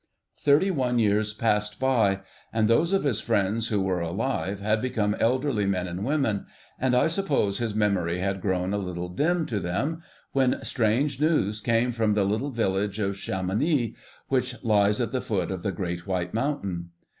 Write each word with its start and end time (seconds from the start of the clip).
Thirty 0.39 0.71
one 0.71 0.97
years 0.97 1.31
passed 1.31 1.79
by, 1.79 2.21
and 2.51 2.67
those 2.67 2.91
of 2.91 3.03
his 3.03 3.19
friends 3.21 3.67
who 3.67 3.79
were 3.79 3.99
alive 4.01 4.59
had 4.59 4.81
become 4.81 5.13
elderly 5.19 5.67
men 5.67 5.87
and 5.87 6.03
women, 6.03 6.47
and 6.79 6.95
I 6.95 7.05
suppose 7.05 7.59
his 7.59 7.75
memory 7.75 8.17
had 8.17 8.41
grown 8.41 8.73
a 8.73 8.79
little 8.79 9.09
dim 9.09 9.45
to 9.45 9.59
them, 9.59 10.01
when 10.31 10.57
strange 10.63 11.21
news 11.21 11.61
came 11.61 11.91
from 11.91 12.15
the 12.15 12.25
little 12.25 12.49
village 12.49 12.97
of 12.97 13.15
Chamonix, 13.15 13.95
which 14.27 14.63
lies 14.63 14.99
at 14.99 15.11
the 15.11 15.21
foot 15.21 15.51
of 15.51 15.61
the 15.61 15.71
great 15.71 16.07
White 16.07 16.33
Mountain. 16.33 16.89